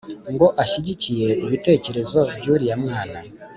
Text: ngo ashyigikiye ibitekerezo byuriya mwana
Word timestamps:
ngo 0.33 0.47
ashyigikiye 0.63 1.27
ibitekerezo 1.45 2.19
byuriya 2.37 2.75
mwana 2.83 3.19